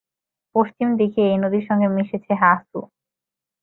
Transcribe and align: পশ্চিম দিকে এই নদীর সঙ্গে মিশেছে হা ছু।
পশ্চিম 0.55 0.87
দিকে 0.99 1.21
এই 1.27 1.37
নদীর 1.43 1.63
সঙ্গে 1.69 1.87
মিশেছে 1.95 2.33
হা 2.35 2.51
ছু। 2.63 2.79